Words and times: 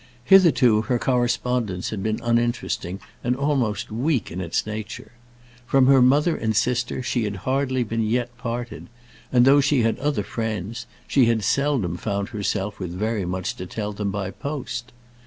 Hitherto 0.25 0.81
her 0.81 0.97
correspondence 0.97 1.91
had 1.91 2.01
been 2.01 2.19
uninteresting 2.23 2.99
and 3.23 3.35
almost 3.35 3.91
weak 3.91 4.31
in 4.31 4.41
its 4.41 4.65
nature. 4.65 5.11
From 5.67 5.85
her 5.85 6.01
mother 6.01 6.35
and 6.35 6.55
sister 6.55 7.03
she 7.03 7.23
had 7.25 7.35
hardly 7.45 7.83
yet 7.83 8.35
been 8.35 8.41
parted; 8.41 8.87
and 9.31 9.45
though 9.45 9.61
she 9.61 9.83
had 9.83 9.99
other 9.99 10.23
friends, 10.23 10.87
she 11.07 11.25
had 11.25 11.43
seldom 11.43 11.97
found 11.97 12.29
herself 12.29 12.79
with 12.79 12.89
very 12.97 13.25
much 13.25 13.55
to 13.57 13.67
tell 13.67 13.93
them 13.93 14.09
by 14.09 14.31
post. 14.31 14.91